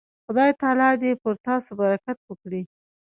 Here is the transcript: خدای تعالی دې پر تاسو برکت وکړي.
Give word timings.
خدای 0.25 0.51
تعالی 0.61 0.91
دې 1.01 1.11
پر 1.21 1.33
تاسو 1.47 1.69
برکت 1.81 2.17
وکړي. 2.25 2.61